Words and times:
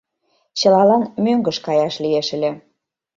Чылалан 0.59 1.03
мӧҥгыш 1.23 1.57
каяш 1.65 1.95
лиеш 2.03 2.27
ыле. 2.35 2.51